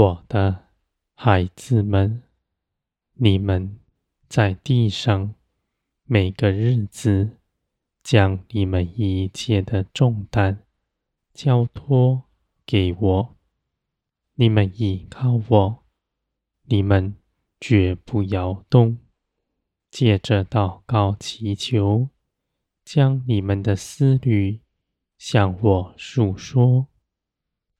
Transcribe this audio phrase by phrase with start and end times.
[0.00, 0.68] 我的
[1.16, 2.22] 孩子们，
[3.14, 3.80] 你们
[4.28, 5.34] 在地上
[6.04, 7.38] 每个日子，
[8.04, 10.62] 将你们一切的重担
[11.34, 12.22] 交托
[12.64, 13.36] 给我。
[14.34, 15.84] 你们倚靠我，
[16.66, 17.16] 你们
[17.58, 18.98] 绝不摇动。
[19.90, 22.08] 借着祷告祈求，
[22.84, 24.60] 将你们的思虑
[25.18, 26.86] 向我诉说。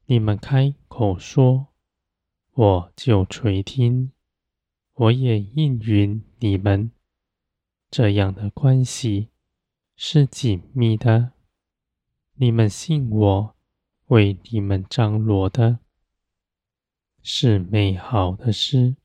[0.07, 1.68] 你们开口说，
[2.61, 4.11] 我就垂听，
[4.95, 6.91] 我也应允你们。
[7.89, 9.29] 这样的关系
[9.95, 11.35] 是紧密的。
[12.35, 13.57] 你们信我
[14.07, 15.79] 为你们张罗的，
[17.23, 18.97] 是美好的事。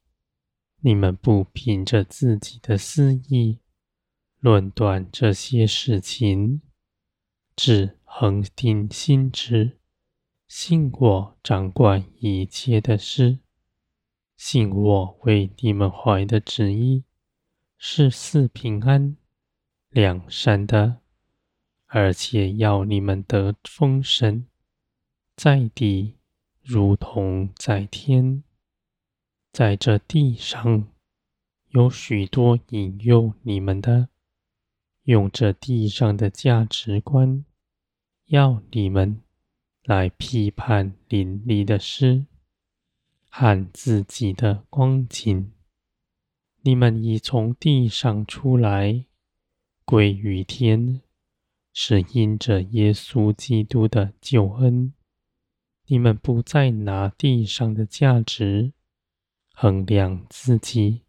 [0.79, 3.59] 你们不凭着自己的私意
[4.39, 6.63] 论断这些事情，
[7.55, 9.77] 只恒定心志，
[10.47, 13.37] 信我掌管一切的事，
[14.45, 17.05] 信我为你们怀的旨意
[17.77, 19.15] 是四平安、
[19.89, 20.97] 两善的，
[21.85, 24.45] 而且要你们得丰盛，
[25.37, 26.17] 在地
[26.61, 28.43] 如同在天。
[29.53, 30.89] 在这地上，
[31.69, 34.09] 有许多引诱你们的，
[35.03, 37.45] 用这地上的价值观，
[38.25, 39.21] 要你们
[39.85, 42.25] 来批判灵里的诗
[43.35, 45.51] 和自己的光景。
[46.61, 49.05] 你们已从地上出来，
[49.85, 51.01] 归于天，
[51.73, 54.93] 是因着耶稣基督的救恩。
[55.87, 58.73] 你们不再拿地上的价值。
[59.51, 61.01] 衡量自己，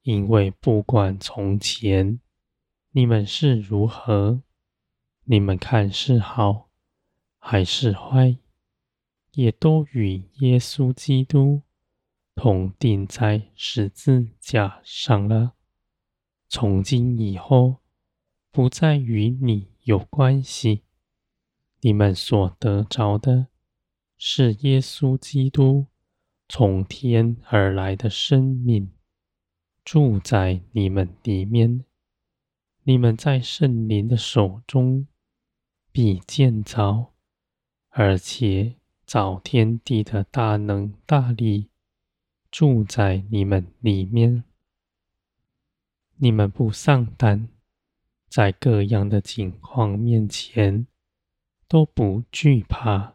[0.00, 2.20] 因为不管从前
[2.92, 4.40] 你们是如何，
[5.24, 6.70] 你们看是好
[7.38, 8.38] 还是坏，
[9.34, 11.62] 也都与耶稣基督
[12.34, 15.54] 同钉在十字架上了。
[16.48, 17.76] 从今以后，
[18.50, 20.82] 不再与你有关系。
[21.80, 23.48] 你们所得着的，
[24.16, 25.86] 是耶稣基督。
[26.46, 28.92] 从天而来的生命
[29.82, 31.86] 住在你们里面，
[32.82, 35.08] 你们在圣灵的手中
[35.90, 37.14] 必建造，
[37.88, 38.76] 而且
[39.14, 41.70] 造天地的大能大力
[42.50, 44.42] 住在你们里面。
[46.16, 47.48] 你们不丧胆，
[48.28, 50.88] 在各样的境况面前
[51.68, 53.14] 都不惧怕。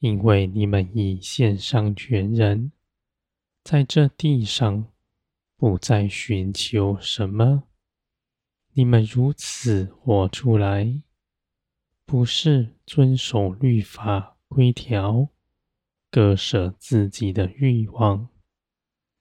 [0.00, 2.72] 因为你们已献上全人，
[3.62, 4.88] 在这地上
[5.56, 7.68] 不再寻求什么。
[8.72, 11.04] 你们如此活出来，
[12.04, 15.30] 不是遵守律法规条，
[16.12, 18.28] 割舍自己的欲望，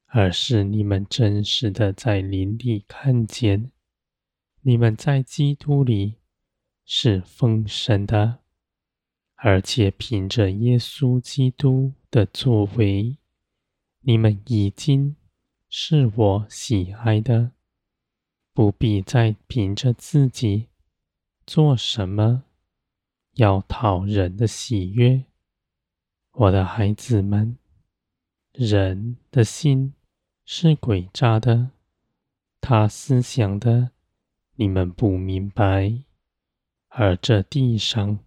[0.06, 3.72] 而是你们真实的在灵里看见，
[4.62, 6.18] 你们在基督里
[6.86, 8.42] 是丰盛的。
[9.38, 13.18] 而且凭着耶稣基督的作为，
[14.02, 15.16] 你们已经
[15.68, 17.54] 是我喜爱的，
[18.54, 20.68] 不必再凭着自己
[21.48, 22.44] 做什么，
[23.34, 25.26] 要讨人的喜悦。
[26.32, 27.58] 我的孩子们，
[28.54, 29.94] 人的心
[30.46, 31.72] 是诡诈的，
[32.60, 33.92] 他思想的
[34.56, 36.04] 你们不明白，
[36.90, 38.20] 而这地上。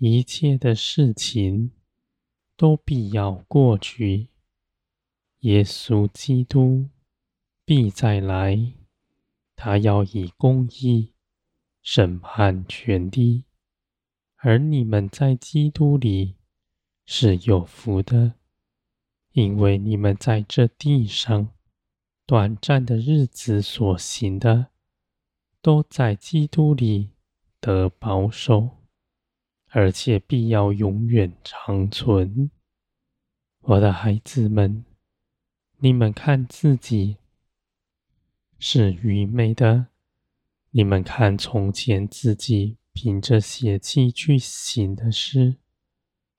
[0.00, 1.72] 一切的事情
[2.56, 4.28] 都必要过去，
[5.40, 6.88] 耶稣基督
[7.64, 8.74] 必再来，
[9.56, 11.14] 他要以公义
[11.82, 13.44] 审判全地，
[14.40, 16.36] 而你们在基督里
[17.04, 18.34] 是有福的，
[19.32, 21.48] 因为你们在这地上
[22.24, 24.68] 短暂的日子所行的，
[25.60, 27.10] 都在基督里
[27.60, 28.70] 得保守。
[29.70, 32.50] 而且必要永远长存，
[33.60, 34.84] 我的孩子们，
[35.76, 37.18] 你们看自己
[38.58, 39.88] 是愚昧的。
[40.70, 45.58] 你们看从前自己凭着血气去行的事，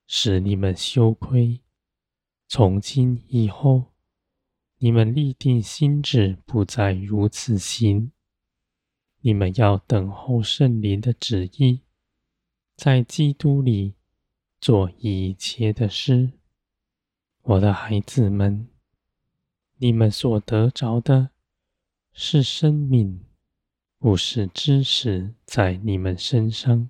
[0.06, 1.62] 使你们羞愧。
[2.50, 3.94] 从今以后，
[4.80, 8.12] 你们立定心志，不再如此行。
[9.22, 11.84] 你们要等候圣灵的旨意。
[12.76, 13.96] 在基督里
[14.60, 16.34] 做一切的事，
[17.42, 18.68] 我的孩子们，
[19.78, 21.30] 你们所得着的
[22.12, 23.24] 是生命，
[24.00, 26.90] 不是知识在你们身上。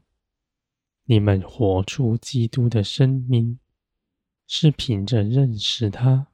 [1.06, 3.58] 你们活出基督的生命，
[4.46, 6.28] 是凭着认识他，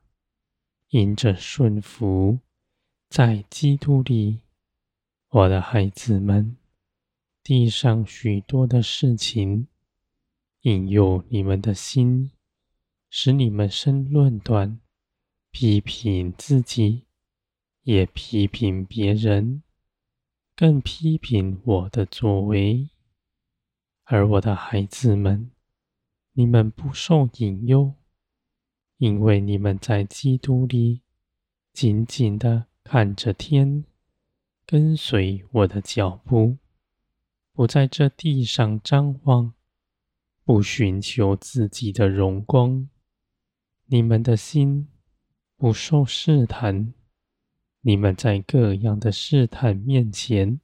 [0.89, 2.39] 因着顺服，
[3.07, 4.41] 在基督里，
[5.29, 6.57] 我的孩子们，
[7.41, 9.67] 地上许多的事情
[10.63, 12.31] 引诱你们的心，
[13.09, 14.81] 使你们生论断，
[15.51, 17.05] 批评自己，
[17.83, 19.63] 也批评别人，
[20.55, 22.89] 更批评我的作为。
[24.05, 25.51] 而我的孩子们，
[26.33, 27.93] 你们不受引诱，
[28.97, 31.01] 因为你们在基督里
[31.73, 33.83] 紧紧地看着天，
[34.65, 36.57] 跟随我的脚步，
[37.51, 39.53] 不在这地上张望，
[40.43, 42.87] 不寻求自己的荣光。
[43.87, 44.87] 你们的心
[45.57, 46.93] 不受试探，
[47.87, 50.59] 你们在各样的试探面前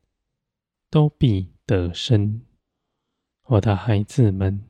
[0.89, 2.41] 都必得胜。
[3.43, 4.67] 我的孩子们，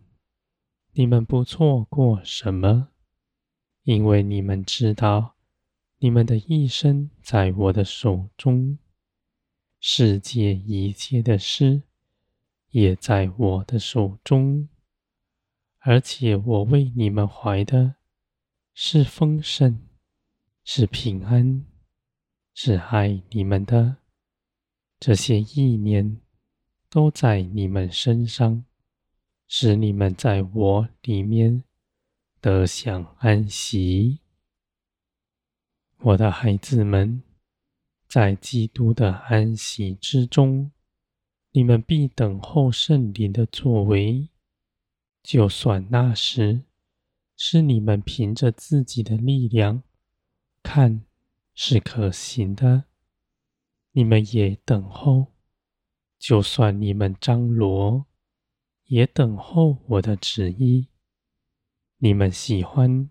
[0.92, 2.90] 你们不错过什么，
[3.84, 5.38] 因为你们知道，
[6.00, 8.78] 你们的一生在我的手中，
[9.80, 11.84] 世界一切的事
[12.72, 14.68] 也在我的手中，
[15.80, 17.96] 而且我为你们怀的。
[18.74, 19.80] 是丰盛，
[20.66, 21.66] 是平安，
[22.54, 23.98] 是爱你们的。
[25.00, 26.20] 这些意念
[26.90, 28.64] 都在你们身上，
[29.48, 31.64] 使你们在我里面
[32.40, 34.20] 得享安息。
[36.00, 37.24] 我的孩子们，
[38.08, 40.72] 在基督的安息之中，
[41.52, 44.30] 你们必等候圣灵的作为，
[45.24, 46.64] 就算那时。
[47.44, 49.82] 是你们凭着自己的力量
[50.62, 51.04] 看
[51.54, 52.86] 是可行的，
[53.92, 55.34] 你们也等候；
[56.18, 58.06] 就算你们张罗，
[58.86, 60.88] 也等候我的旨意。
[61.98, 63.10] 你们喜欢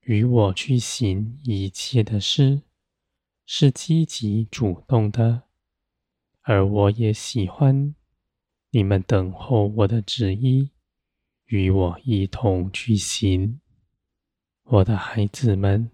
[0.00, 2.62] 与我去行一切的事，
[3.46, 5.44] 是积极主动的，
[6.42, 7.94] 而我也喜欢
[8.70, 10.72] 你们等候我的旨意。
[11.46, 13.60] 与我一同去行，
[14.62, 15.90] 我的孩子们，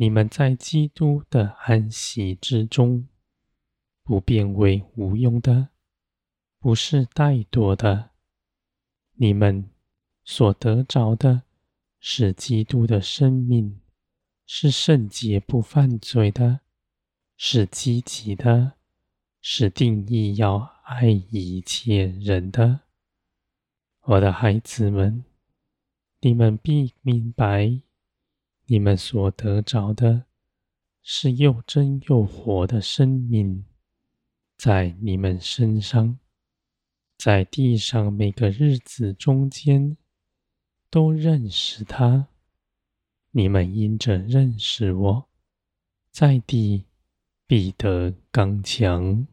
[0.00, 3.08] 你们在基督的安息之中，
[4.04, 5.70] 不变为无用的，
[6.60, 8.10] 不是怠惰的。
[9.14, 9.68] 你们
[10.24, 11.42] 所得着的
[11.98, 13.80] 是基督的生命，
[14.46, 16.60] 是圣洁不犯罪的，
[17.36, 18.74] 是积极的，
[19.40, 22.82] 是定义要爱一切人的。
[24.02, 25.24] 我的孩子们，
[26.20, 27.80] 你们必明白，
[28.70, 30.26] 你们所得着的
[31.02, 33.64] 是又真又活的生命，
[34.58, 36.18] 在你们身上，
[37.16, 39.96] 在地上每个日子中间，
[40.90, 42.28] 都认识他。
[43.30, 45.28] 你们因着认识我，
[46.10, 46.84] 在地
[47.46, 49.26] 必得刚强。